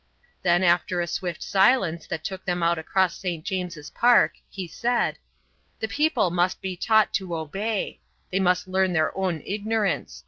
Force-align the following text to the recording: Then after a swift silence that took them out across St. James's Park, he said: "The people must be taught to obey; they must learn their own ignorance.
Then 0.41 0.63
after 0.63 0.99
a 0.99 1.05
swift 1.05 1.43
silence 1.43 2.07
that 2.07 2.23
took 2.23 2.43
them 2.43 2.63
out 2.63 2.79
across 2.79 3.19
St. 3.19 3.45
James's 3.45 3.91
Park, 3.91 4.33
he 4.49 4.67
said: 4.67 5.19
"The 5.79 5.87
people 5.87 6.31
must 6.31 6.59
be 6.59 6.75
taught 6.75 7.13
to 7.13 7.35
obey; 7.35 7.99
they 8.31 8.39
must 8.39 8.67
learn 8.67 8.93
their 8.93 9.15
own 9.15 9.43
ignorance. 9.45 10.19